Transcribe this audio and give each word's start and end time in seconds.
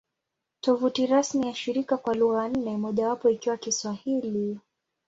Tovuti 0.61 1.05
rasmi 1.05 1.47
ya 1.47 1.55
shirika 1.55 1.97
kwa 1.97 2.13
lugha 2.13 2.47
nne, 2.49 2.77
mojawapo 2.77 3.29
ikiwa 3.29 3.57
Kiswahili 3.57 4.59